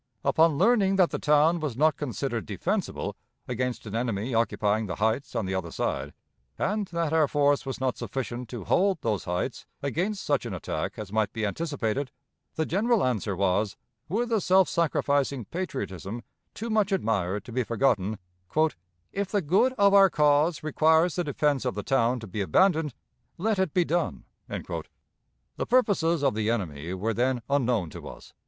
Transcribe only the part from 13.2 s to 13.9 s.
was,